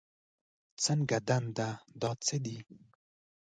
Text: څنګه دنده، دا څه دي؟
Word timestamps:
څنګه 0.83 1.17
دنده، 1.27 1.69
دا 2.01 2.11
څه 2.25 2.35
دي؟ 2.43 2.57